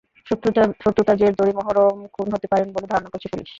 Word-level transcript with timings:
শত্রুতার 0.27 1.17
জের 1.17 1.33
ধরে 1.33 1.51
মহরম 1.53 1.97
খুন 2.13 2.27
হতে 2.33 2.47
পারেন 2.47 2.67
বলে 2.71 2.87
ধারণা 2.87 3.09
করছে 3.09 3.27
পুলিশ। 3.31 3.49